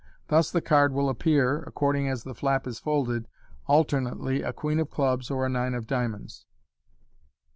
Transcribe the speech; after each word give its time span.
Thus 0.29 0.49
the 0.49 0.61
card 0.63 0.93
will 0.93 1.09
appear, 1.09 1.59
according 1.61 2.09
as 2.09 2.23
the 2.23 2.33
flap 2.33 2.65
is 2.65 2.79
folded, 2.79 3.27
alternately 3.67 4.41
a 4.41 4.51
queen 4.51 4.79
of 4.79 4.89
clubs 4.89 5.29
or 5.29 5.47
nine 5.47 5.75
of 5.75 5.85
diamonds. 5.85 6.47